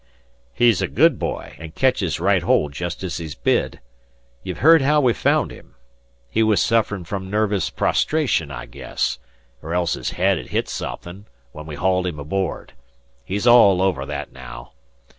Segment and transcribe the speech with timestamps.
[0.51, 3.79] "He's a good boy, an' ketches right hold jest as he's bid.
[4.41, 5.75] You've heard haow we found him?
[6.27, 9.19] He was sufferin' from nervous prostration, I guess,
[9.61, 12.73] 'r else his head had hit somethin', when we hauled him aboard.
[13.23, 14.71] He's all over that naow.